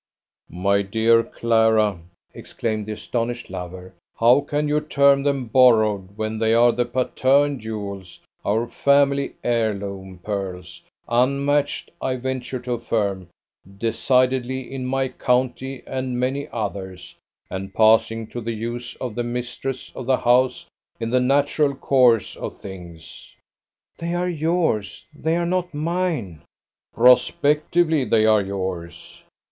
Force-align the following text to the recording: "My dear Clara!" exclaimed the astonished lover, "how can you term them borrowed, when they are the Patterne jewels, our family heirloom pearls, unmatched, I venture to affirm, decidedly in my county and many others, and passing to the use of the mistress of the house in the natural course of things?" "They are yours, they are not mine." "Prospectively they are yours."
"My 0.49 0.81
dear 0.81 1.21
Clara!" 1.23 1.99
exclaimed 2.33 2.87
the 2.87 2.93
astonished 2.93 3.51
lover, 3.51 3.93
"how 4.17 4.39
can 4.41 4.67
you 4.67 4.79
term 4.81 5.21
them 5.21 5.45
borrowed, 5.45 6.17
when 6.17 6.39
they 6.39 6.55
are 6.55 6.71
the 6.71 6.87
Patterne 6.87 7.59
jewels, 7.59 8.19
our 8.43 8.65
family 8.65 9.35
heirloom 9.43 10.19
pearls, 10.23 10.81
unmatched, 11.07 11.91
I 12.01 12.15
venture 12.15 12.57
to 12.61 12.73
affirm, 12.73 13.29
decidedly 13.77 14.73
in 14.73 14.87
my 14.87 15.07
county 15.07 15.83
and 15.85 16.19
many 16.19 16.47
others, 16.51 17.15
and 17.51 17.71
passing 17.71 18.25
to 18.29 18.41
the 18.41 18.53
use 18.53 18.95
of 18.95 19.13
the 19.13 19.23
mistress 19.23 19.95
of 19.95 20.07
the 20.07 20.17
house 20.17 20.67
in 20.99 21.11
the 21.11 21.21
natural 21.21 21.75
course 21.75 22.35
of 22.35 22.57
things?" 22.59 23.35
"They 23.99 24.15
are 24.15 24.27
yours, 24.27 25.05
they 25.13 25.37
are 25.37 25.45
not 25.45 25.75
mine." 25.75 26.41
"Prospectively 26.91 28.03
they 28.03 28.25
are 28.25 28.41
yours." 28.41 29.21